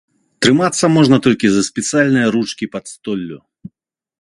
[0.43, 3.39] Трымацца можна толькі за спецыяльныя ручкі пад столлю.